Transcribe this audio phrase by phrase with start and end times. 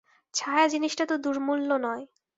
[0.33, 2.03] ছায়া জিনিসটা তো দুর্মূল্য নয়।